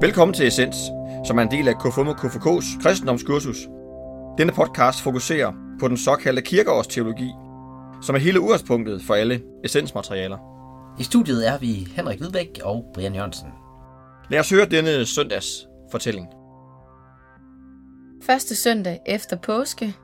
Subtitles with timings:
[0.00, 0.76] Velkommen til Essens,
[1.26, 3.56] som er en del af KFUM og KFK's kristendomskursus.
[4.38, 7.30] Denne podcast fokuserer på den såkaldte kirkeårsteologi,
[8.02, 10.38] som er hele udgangspunktet for alle essensmaterialer.
[11.00, 13.48] I studiet er vi Henrik Hvidbæk og Brian Jørgensen.
[14.30, 16.26] Lad os høre denne søndags fortælling.
[18.22, 19.94] Første søndag efter påske.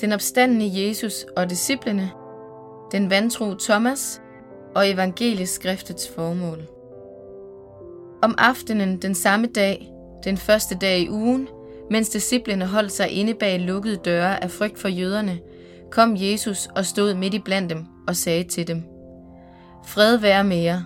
[0.00, 2.10] Den opstandende Jesus og disciplene.
[2.92, 4.22] Den vantro Thomas
[4.74, 6.58] og evangelisk skriftets formål.
[8.24, 9.92] Om aftenen den samme dag,
[10.24, 11.48] den første dag i ugen,
[11.90, 15.38] mens disciplene holdt sig inde bag lukkede døre af frygt for jøderne,
[15.90, 18.82] kom Jesus og stod midt i blandt dem og sagde til dem,
[19.86, 20.82] Fred være med jer.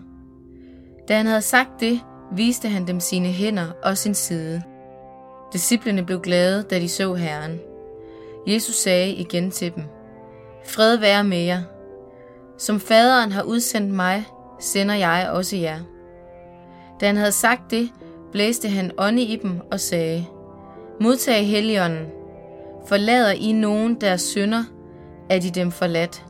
[1.08, 2.00] Da han havde sagt det,
[2.32, 4.62] viste han dem sine hænder og sin side.
[5.52, 7.60] Disciplene blev glade, da de så Herren.
[8.46, 9.84] Jesus sagde igen til dem,
[10.66, 11.62] Fred være med jer.
[12.58, 14.24] Som faderen har udsendt mig,
[14.60, 15.78] sender jeg også jer.
[17.00, 17.90] Da han havde sagt det,
[18.32, 20.24] blæste han ånde i dem og sagde,
[21.00, 22.06] Modtag Helligånden.
[22.88, 24.64] Forlader I nogen deres synder,
[25.30, 26.24] er de dem forladt.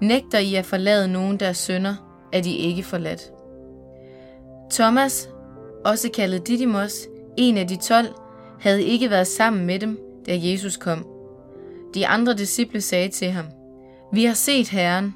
[0.00, 1.94] Nægter I at forlade nogen deres synder,
[2.32, 3.32] er de ikke forladt.
[4.70, 5.28] Thomas,
[5.84, 8.08] også kaldet Didymos, en af de tolv,
[8.60, 11.06] havde ikke været sammen med dem, da Jesus kom.
[11.94, 13.46] De andre disciple sagde til ham,
[14.12, 15.14] Vi har set Herren.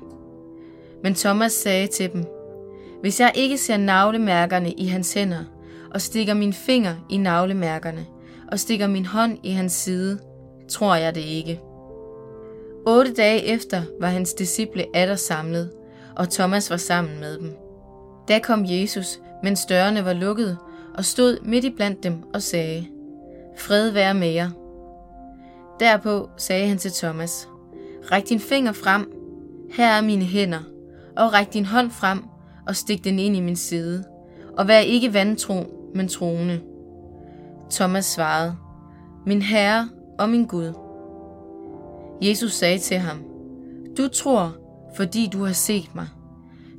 [1.02, 2.24] Men Thomas sagde til dem,
[3.00, 5.44] hvis jeg ikke ser navlemærkerne i hans hænder,
[5.90, 8.06] og stikker min finger i navlemærkerne,
[8.52, 10.18] og stikker min hånd i hans side,
[10.68, 11.60] tror jeg det ikke.
[12.86, 15.70] Otte dage efter var hans disciple atter samlet,
[16.16, 17.56] og Thomas var sammen med dem.
[18.28, 20.56] Da kom Jesus, mens dørene var lukkede,
[20.94, 22.86] og stod midt i blandt dem og sagde,
[23.58, 24.50] Fred være med jer.
[25.80, 27.48] Derpå sagde han til Thomas,
[28.12, 29.12] Ræk din finger frem,
[29.70, 30.60] her er mine hænder,
[31.16, 32.22] og ræk din hånd frem
[32.68, 34.04] og stik den ind i min side,
[34.58, 35.54] og vær ikke vantro,
[35.94, 36.60] men troende.
[37.70, 38.56] Thomas svarede,
[39.26, 40.72] Min Herre og min Gud.
[42.22, 43.24] Jesus sagde til ham,
[43.96, 44.56] Du tror,
[44.96, 46.08] fordi du har set mig.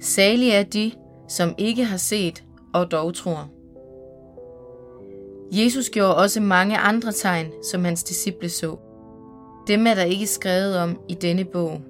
[0.01, 0.91] Salige er de,
[1.27, 3.49] som ikke har set og dog tror.
[5.51, 8.77] Jesus gjorde også mange andre tegn, som hans disciple så.
[9.67, 11.81] Dem er der ikke skrevet om i denne bog.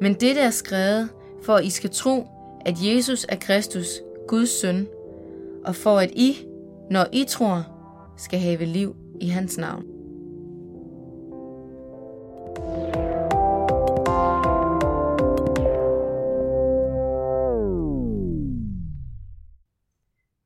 [0.00, 1.08] Men det er skrevet,
[1.42, 2.26] for at I skal tro,
[2.66, 3.86] at Jesus er Kristus,
[4.28, 4.88] Guds søn,
[5.64, 6.46] og for at I,
[6.90, 7.66] når I tror,
[8.16, 9.84] skal have liv i hans navn.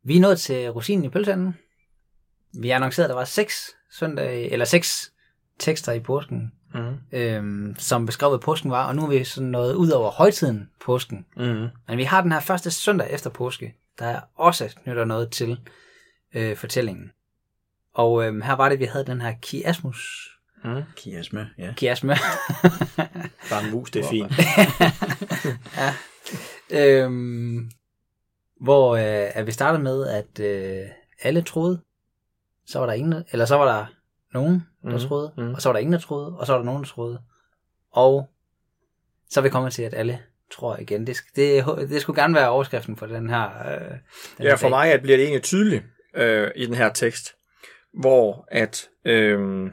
[0.05, 1.55] Vi er nået til rosinen i pølseanden.
[2.61, 5.13] Vi annoncerede, at der var seks, søndag, eller seks
[5.59, 7.19] tekster i påsken, mm.
[7.19, 10.71] øhm, som beskrev, hvad påsken var, og nu er vi sådan noget ud over højtiden
[10.85, 11.27] påsken.
[11.37, 11.69] Mm.
[11.89, 15.59] Men vi har den her første søndag efter påske, der også knytter noget til
[16.35, 17.11] øh, fortællingen.
[17.95, 20.31] Og øhm, her var det, vi havde den her kiasmus.
[20.65, 20.83] Mm.
[20.97, 21.73] Kiasme, ja.
[21.77, 22.17] Kiasme.
[23.51, 24.33] Bare en mus, det er fint.
[26.71, 27.05] ja.
[27.05, 27.71] Øhm,
[28.61, 30.89] hvor øh, at vi startede med, at øh,
[31.23, 31.81] alle troede,
[32.67, 33.87] så var der ingen, eller så var der
[34.35, 35.09] nogen, der mm.
[35.09, 35.55] troede, mm.
[35.55, 37.21] og så var der ingen, der troede, og så var der nogen, der troede.
[37.91, 38.31] Og
[39.31, 41.07] så er vi kommet til, at alle tror igen.
[41.07, 43.91] Det, det, det skulle gerne være overskriften for den her øh,
[44.37, 47.35] den Ja, for mig at bliver det egentlig tydeligt øh, i den her tekst,
[47.93, 49.71] hvor at øh,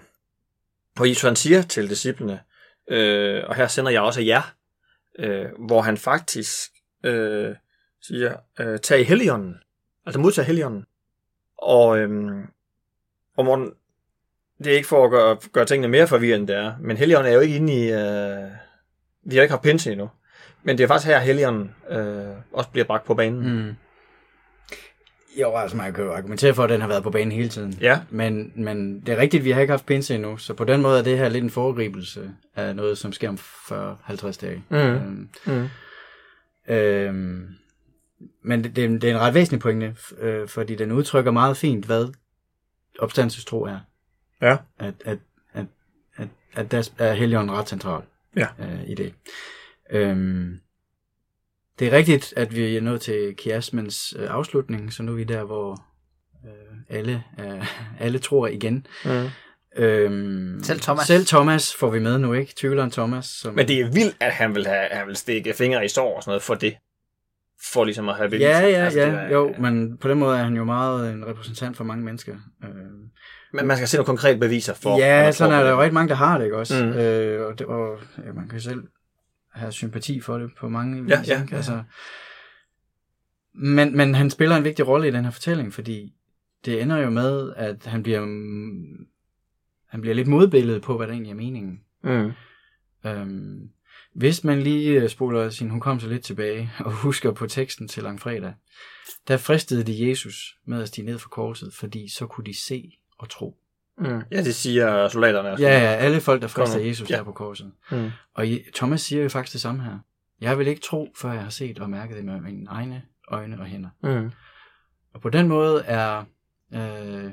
[0.94, 2.40] hvor Jesus han siger til disciplene,
[2.88, 4.56] øh, og her sender jeg også jer,
[5.20, 6.72] øh, hvor han faktisk
[7.04, 7.56] øh,
[8.02, 9.56] siger, øh, tag i heligånden,
[10.06, 10.86] altså modtag heligånden.
[11.58, 12.10] Og, øh,
[13.38, 13.74] og Morten,
[14.58, 17.36] det er ikke for at gøre, gøre tingene mere forvirrende, det er, men heligånden er
[17.36, 18.52] jo ikke inde i, øh,
[19.26, 20.10] vi har ikke haft pinse endnu.
[20.64, 23.66] Men det er faktisk her, heligånden øh, også bliver bragt på banen.
[23.68, 23.76] Mm.
[25.42, 27.78] Jo, altså man kan jo argumentere for, at den har været på banen hele tiden.
[27.82, 28.00] Ja.
[28.10, 30.82] Men, men det er rigtigt, at vi har ikke haft pinse endnu, så på den
[30.82, 34.64] måde er det her lidt en foregribelse af noget, som sker om 40-50 dage.
[34.70, 34.78] Mm.
[34.78, 35.70] Øhm, mm.
[36.74, 37.48] Øhm,
[38.44, 41.86] men det, det, det er en ret væsentlig pointe, øh, fordi den udtrykker meget fint,
[41.86, 42.14] hvad
[43.00, 43.80] opstandelsestro er.
[44.44, 44.58] Ja.
[44.80, 45.18] At, at,
[45.54, 45.66] at,
[46.16, 48.02] at, at der er Helligånden ret central
[48.36, 48.48] ja.
[48.60, 49.14] øh, i det.
[49.92, 50.60] Øhm,
[51.80, 55.24] det er rigtigt, at vi er nået til kiasmens øh, afslutning, så nu er vi
[55.24, 55.86] der, hvor
[56.46, 57.68] øh, alle, øh,
[58.06, 58.88] alle tror igen.
[59.06, 59.30] Mm.
[59.76, 61.08] Øhm, selv Thomas.
[61.08, 62.54] Selv Thomas får vi med nu, ikke?
[62.56, 63.26] Tvivleren Thomas.
[63.26, 63.56] Som...
[63.56, 66.24] Men det er vildt, at han vil, have, han vil stikke fingre i sår og
[66.24, 66.76] sådan noget for det.
[67.74, 68.44] For ligesom at have bevis.
[68.44, 69.08] Ja, ja, altså, ja.
[69.08, 72.36] Er, jo, men på den måde er han jo meget en repræsentant for mange mennesker.
[72.64, 72.70] Øh,
[73.54, 75.00] men man skal se nogle konkrete beviser for...
[75.00, 76.86] Ja, sådan er der jo rigtig mange, der har det, ikke også?
[76.86, 76.92] Mm.
[76.92, 78.84] Øh, og det, og ja, man kan selv
[79.52, 81.12] have sympati for det på mange vis.
[81.12, 81.56] Ja, ja, ja.
[81.56, 81.84] Altså,
[83.54, 86.14] men, men han spiller en vigtig rolle i den her fortælling, fordi
[86.66, 89.08] det ender jo med, at han bliver, mm,
[89.90, 91.80] han bliver lidt modbilledet på, hvad der egentlig er meningen.
[92.04, 92.32] Mm.
[93.06, 93.70] Øhm,
[94.14, 98.54] hvis man lige øh, spoler sin hukommelse lidt tilbage og husker på teksten til langfredag,
[99.28, 103.00] der fristede de Jesus med at stige ned fra korset, fordi så kunne de se
[103.24, 103.58] og tro.
[103.98, 104.22] Mm.
[104.32, 105.50] Ja, det siger soldaterne.
[105.52, 105.64] også.
[105.64, 106.80] Ja, ja, alle folk, der frister.
[106.80, 107.16] Jesus Ja.
[107.18, 107.72] der på korset.
[107.92, 108.10] Mm.
[108.34, 110.00] Og Thomas siger jo faktisk det samme her.
[110.42, 113.60] Jeg vil ikke tro, før jeg har set og mærket det med mine egne øjne
[113.60, 113.90] og hænder.
[114.04, 114.32] Mm.
[115.14, 116.24] Og på den måde er
[116.74, 117.32] øh,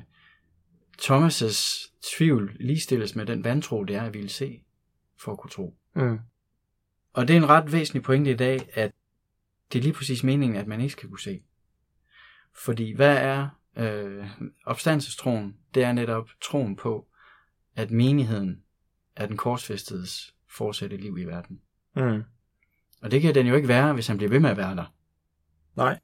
[1.03, 4.61] Thomas' tvivl ligestilles med den vantro, det er at ville se
[5.21, 5.75] for at kunne tro.
[5.97, 6.19] Mm.
[7.13, 8.93] Og det er en ret væsentlig pointe i dag, at
[9.73, 11.43] det er lige præcis meningen, at man ikke skal kunne se.
[12.65, 13.49] Fordi hvad er
[13.81, 14.27] øh,
[14.67, 15.57] opstandelsestroen?
[15.75, 17.07] Det er netop troen på,
[17.77, 18.63] at menigheden
[19.17, 21.61] er den korsfæstedes fortsatte liv i verden.
[21.97, 22.23] Mm.
[23.03, 24.95] Og det kan den jo ikke være, hvis han bliver ved med at være der.
[25.77, 25.99] Nej.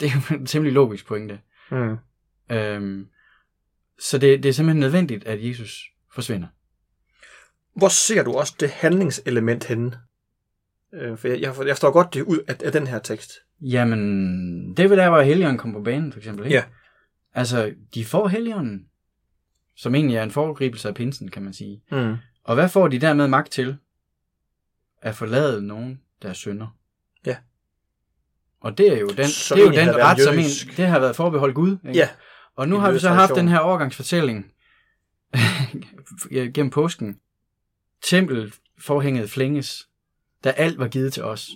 [0.00, 1.40] Det er jo en temmelig logisk pointe.
[1.70, 1.96] Mm.
[2.50, 3.08] Øhm,
[3.98, 6.48] så det, det er simpelthen nødvendigt, at Jesus forsvinder.
[7.76, 10.00] Hvor ser du også det handlingselement henne?
[10.94, 13.32] Øh, for jeg, jeg, jeg forstår godt det ud af, af den her tekst.
[13.60, 16.46] Jamen, det vil der, hvor Helligånden kommer på banen, for eksempel.
[16.46, 16.56] Ikke?
[16.56, 16.64] Ja.
[17.34, 18.86] Altså, de får Helligånden,
[19.76, 21.82] som egentlig er en foregribelse af pinsen, kan man sige.
[21.90, 22.14] Mm.
[22.44, 23.76] Og hvad får de dermed magt til?
[25.02, 26.76] At forlade nogen, der er synder.
[27.26, 27.36] Ja.
[28.60, 30.98] Og det er jo den, Som det er jo den ret, som en, det har
[30.98, 31.70] været forbeholdt Gud.
[31.88, 31.98] Ikke?
[31.98, 32.08] Ja.
[32.56, 33.38] Og nu En har vi så haft tradition.
[33.38, 34.52] den her overgangsfortælling
[36.54, 37.18] gennem påsken.
[38.02, 39.88] Tempel forhænget flænges,
[40.44, 41.50] da alt var givet til os.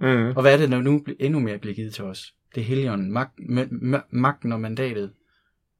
[0.00, 0.32] Mm.
[0.36, 2.34] Og hvad er det, når nu endnu mere bliver givet til os?
[2.54, 5.12] Det er Helligånden, mag, ma- ma- magten og mandatet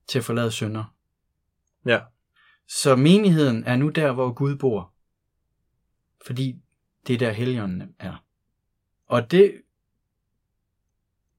[0.09, 0.94] til at forlade synder.
[1.87, 2.00] Ja.
[2.69, 4.93] Så menigheden er nu der, hvor Gud bor.
[6.26, 6.56] Fordi
[7.06, 8.25] det er der Helligånden er.
[9.06, 9.62] Og det,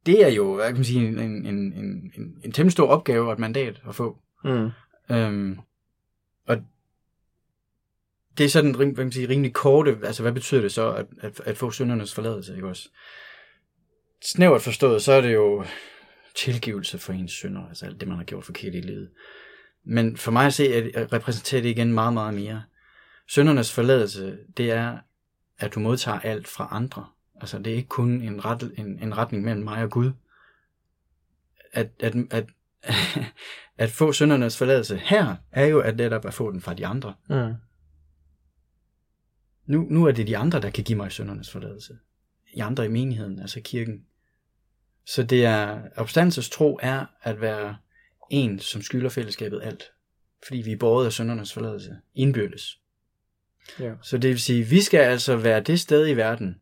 [0.06, 2.88] det er jo, hvad kan man sige, en, en, en, en, en, en temmelig stor
[2.88, 4.20] opgave og et mandat at få.
[4.44, 4.70] Mm.
[5.16, 5.60] Øhm,
[6.48, 6.58] og
[8.38, 11.06] det er sådan en hvad man siger, rimelig korte, altså hvad betyder det så, at,
[11.22, 12.90] at, at få syndernes forladelse, ikke også?
[14.22, 15.66] Snævert forstået, så er det jo
[16.36, 19.10] tilgivelse for ens synder, altså alt det, man har gjort forkert i livet.
[19.86, 22.64] Men for mig at se, at, at repræsenterer det igen meget, meget mere.
[23.28, 24.98] Syndernes forladelse, det er,
[25.60, 27.06] at du modtager alt fra andre.
[27.42, 30.12] Altså det er ikke kun en, ret, en, en retning mellem mig og Gud.
[31.74, 32.46] At, at, at,
[33.84, 37.14] at få syndernes forladelse her, er jo at netop at få den fra de andre.
[37.30, 37.54] Mm.
[39.66, 41.98] Nu, nu er det de andre, der kan give mig syndernes forladelse.
[42.54, 44.06] I andre i menigheden, altså kirken.
[45.06, 47.78] Så det er, opstandelsestro er at være
[48.32, 49.92] en, som skylder fællesskabet alt.
[50.46, 51.98] Fordi vi er båret af syndernes forladelse.
[52.16, 52.80] Indbyrdes.
[53.80, 53.94] Ja.
[54.02, 56.62] Så det vil sige, vi skal altså være det sted i verden,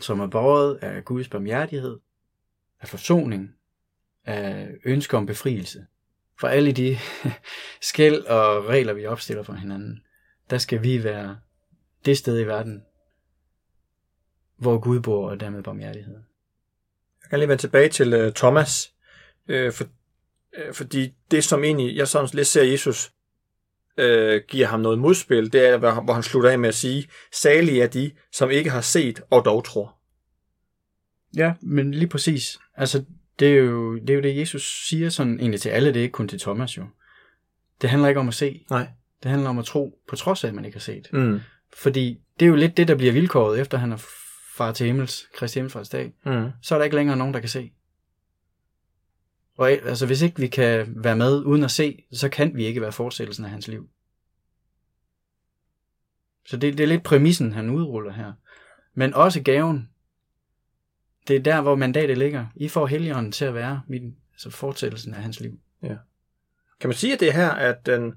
[0.00, 1.98] som er båret af Guds barmhjertighed,
[2.80, 3.54] af forsoning,
[4.24, 5.86] af ønske om befrielse.
[6.40, 6.98] For alle de
[7.90, 10.00] skæld og regler, vi opstiller for hinanden,
[10.50, 11.38] der skal vi være
[12.06, 12.82] det sted i verden,
[14.56, 16.14] hvor Gud bor og dermed barmhjertighed.
[17.22, 18.92] Jeg kan lige vende tilbage til uh, Thomas,
[19.48, 19.84] øh, for,
[20.56, 23.12] øh, fordi det som egentlig, jeg sådan lidt ser Jesus,
[23.96, 27.08] øh, giver ham noget modspil, det er, hvor hvor han slutter af med at sige,
[27.32, 29.96] salige er de, som ikke har set og dog tror.
[31.36, 32.58] Ja, men lige præcis.
[32.76, 33.04] Altså,
[33.38, 36.02] det er jo det, er jo det Jesus siger sådan egentlig til alle, det er
[36.02, 36.86] ikke kun til Thomas jo.
[37.82, 38.88] Det handler ikke om at se, Nej.
[39.22, 41.08] det handler om at tro, på trods af, at man ikke har set.
[41.12, 41.40] Mm.
[41.74, 44.06] Fordi det er jo lidt det, der bliver vilkåret, efter han er
[44.56, 46.12] far til himmels, Kristi Himmelfartsdag.
[46.26, 46.50] Mm.
[46.62, 47.72] Så er der ikke længere nogen, der kan se.
[49.56, 52.80] Og altså, hvis ikke vi kan være med uden at se, så kan vi ikke
[52.80, 53.88] være fortsættelsen af hans liv.
[56.46, 58.32] Så det, det er lidt præmissen, han udruller her.
[58.94, 59.90] Men også gaven.
[61.28, 62.46] Det er der, hvor mandatet ligger.
[62.56, 65.60] I får helligånden til at være min, altså fortsættelsen af hans liv.
[66.80, 68.14] Kan man sige, at det er her, at den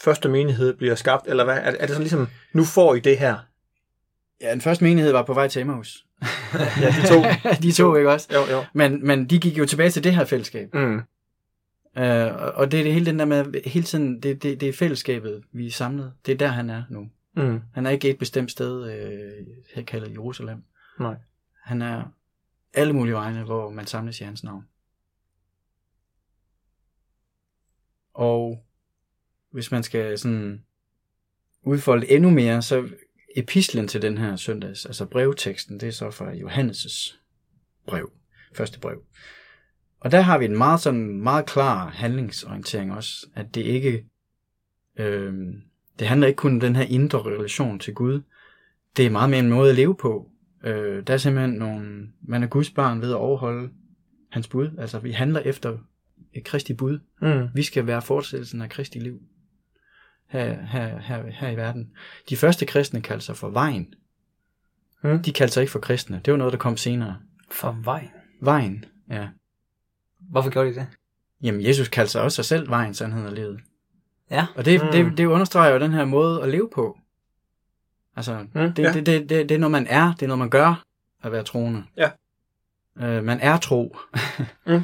[0.00, 1.54] første menighed bliver skabt, eller hvad?
[1.56, 3.36] Er, er det sådan ligesom, nu får I det her?
[4.40, 6.04] Ja, den første menighed var på vej til Emmaus.
[6.80, 7.22] Ja, de to.
[7.62, 8.28] de to, ikke også?
[8.34, 8.64] Jo, jo.
[8.72, 10.74] Men, men de gik jo tilbage til det her fællesskab.
[10.74, 11.00] Mm.
[11.98, 14.68] Øh, og- og det er det hele den der med, hele tiden, det, det, det
[14.68, 16.12] er fællesskabet, vi er samlet.
[16.26, 17.08] Det er der, han er nu.
[17.36, 17.60] Mm.
[17.74, 20.62] Han er ikke et bestemt sted, øh, her kaldet Jerusalem.
[21.00, 21.14] Nej.
[21.64, 22.02] Han er
[22.74, 24.64] alle mulige vegne, hvor man samles i hans navn.
[28.14, 28.64] Og
[29.52, 30.64] hvis man skal sådan
[31.62, 32.88] udfolde endnu mere, så
[33.36, 37.16] epistlen til den her søndags, altså brevteksten, det er så fra Johannes'
[37.86, 38.10] brev,
[38.54, 39.02] første brev.
[40.00, 44.04] Og der har vi en meget sådan meget klar handlingsorientering også, at det ikke,
[44.98, 45.34] øh,
[45.98, 48.22] det handler ikke kun om den her indre relation til Gud,
[48.96, 50.30] det er meget mere en måde at leve på.
[50.64, 53.70] Øh, der er simpelthen nogle, man er Guds barn ved at overholde
[54.30, 54.68] hans bud.
[54.78, 55.78] Altså, vi handler efter
[56.34, 56.98] et kristi bud.
[57.22, 57.48] Mm.
[57.54, 59.20] Vi skal være fortsættelsen af kristi liv
[60.28, 61.90] her, her, her, her i verden.
[62.28, 63.94] De første kristne kaldte sig for vejen.
[65.02, 65.22] Mm.
[65.22, 66.20] De kaldte sig ikke for kristne.
[66.24, 67.16] Det var noget, der kom senere.
[67.50, 68.08] For vej.
[68.40, 69.28] Vejen, ja.
[70.20, 70.86] Hvorfor gjorde de det?
[71.42, 73.60] Jamen, Jesus kaldte sig også sig selv vejen, sandheden og livet.
[74.30, 74.46] Ja.
[74.56, 74.88] Og det, Mm.
[74.92, 76.98] det, det understreger jo den her måde at leve på.
[78.16, 78.92] Altså, Mm, det, ja.
[78.92, 80.14] det, det, det, det er noget, man er.
[80.14, 80.84] Det er noget, man gør
[81.22, 81.84] at være troende.
[81.96, 82.10] Ja.
[83.00, 83.96] Øh, man er tro.
[84.66, 84.82] Mm.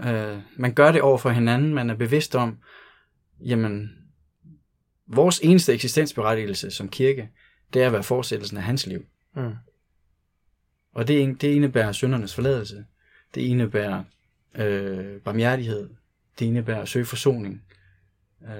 [0.08, 1.74] øh, man gør det over for hinanden.
[1.74, 2.58] Man er bevidst om,
[3.40, 3.90] jamen,
[5.06, 7.30] vores eneste eksistensberettigelse som kirke,
[7.72, 9.06] det er at være fortsættelsen af hans liv.
[9.36, 9.54] Mm.
[10.94, 12.84] Og det, det indebærer syndernes forladelse.
[13.34, 14.04] Det indebærer
[14.54, 15.90] øh, barmhjertighed.
[16.38, 17.62] Det indebærer at søge forsoning.
[18.42, 18.50] Øh,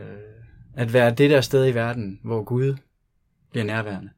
[0.76, 2.76] at være det der sted i verden, hvor Gud
[3.50, 4.10] bliver nærværende.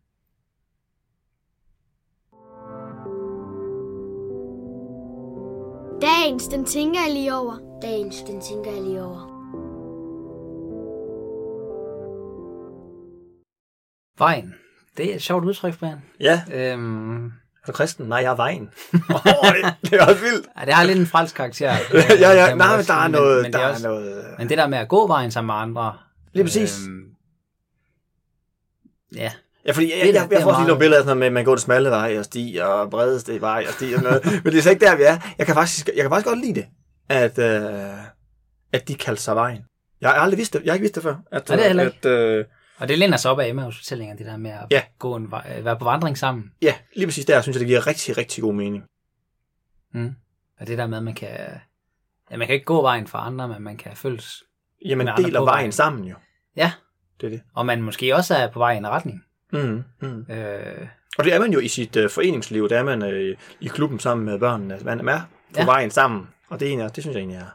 [6.01, 7.79] Dagens, den tænker jeg lige over.
[7.83, 9.36] Dagens, den tænker jeg lige over.
[14.19, 14.55] Vejen.
[14.97, 15.99] Det er et sjovt udtryk, Brian.
[16.21, 17.31] Ja, Øhm, er
[17.67, 18.07] du kristen?
[18.07, 18.71] Nej, jeg er vejen.
[18.93, 20.47] oh, det, det er også vildt.
[20.61, 21.73] ja, det har lidt en fransk karakter.
[22.21, 24.25] ja, ja, man nej, men der er noget, men, der det er er også, noget...
[24.39, 25.95] Men det der med at gå vejen sammen med andre.
[26.33, 26.81] Lige præcis.
[26.87, 27.03] Øhm,
[29.17, 29.33] ja,
[29.67, 31.19] Ja, fordi jeg, Det jeg, jeg, jeg får også lige nogle billeder af sådan noget
[31.19, 34.03] med, at man går det smalle vej og sti og bredeste vej og sti og
[34.03, 34.25] noget.
[34.25, 35.19] Men det er slet ikke der, vi er.
[35.39, 36.67] Jeg kan faktisk, jeg kan faktisk godt lide det,
[37.09, 37.91] at, øh,
[38.73, 39.63] at de kalder sig vejen.
[40.01, 40.63] Jeg har aldrig vidst det.
[40.65, 41.15] Jeg har ikke vidst det før.
[41.33, 42.45] At, Nej, det heller at, øh,
[42.79, 44.83] og det læner sig op af Emmaus fortællinger, det der med at Ja.
[44.99, 46.53] gå en vej, være på vandring sammen.
[46.63, 48.85] ja, lige præcis der, synes jeg, det giver rigtig, rigtig god mening.
[49.93, 50.15] Mm.
[50.61, 51.29] Og det der med, at man kan,
[52.31, 54.43] ja, man kan ikke gå vejen for andre, men man kan følges.
[54.85, 55.73] Med andre deler vejen vejen.
[55.73, 56.15] sammen jo.
[56.57, 56.73] Ja,
[57.21, 57.43] Det er det.
[57.55, 59.25] og man måske også er på vej i en retning.
[59.53, 60.27] Mm, mm.
[60.31, 63.67] Øh, Og det er man jo i sit øh, foreningsliv, der er man øh, i
[63.69, 64.75] klubben sammen med børnene.
[64.75, 65.21] Altså, man er
[65.55, 65.65] på Ja.
[65.65, 67.47] vejen sammen, og det, er egentlig, det synes jeg egentlig er,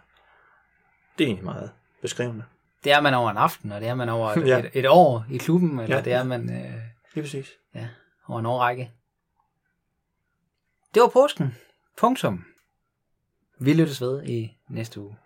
[1.17, 2.43] det er egentlig meget beskrivende.
[2.83, 4.59] Det er man over en aften, og det er man over et, Ja.
[4.59, 5.95] et, et år i klubben, eller Ja.
[5.95, 6.01] ja.
[6.03, 6.73] det er man øh,
[7.15, 7.49] Lige præcis.
[7.75, 7.87] ja,
[8.27, 8.91] over en årrække.
[10.93, 11.55] Det var påsken.
[11.97, 12.45] Punktum.
[13.59, 15.17] Vi lyttes ved i næste uge.